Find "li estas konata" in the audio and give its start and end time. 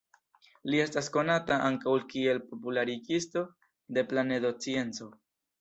0.71-1.57